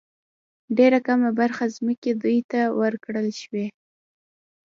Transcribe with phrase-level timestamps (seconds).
[0.77, 3.65] ډېره کمه برخه ځمکې دوی ته ورکړل شوې.